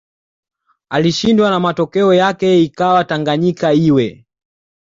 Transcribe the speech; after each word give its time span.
alishindwa 0.89 1.49
na 1.49 1.59
matokeo 1.59 2.13
yake 2.13 2.61
ikawa 2.63 3.03
Tanganyika 3.03 3.73
iwe 3.73 4.25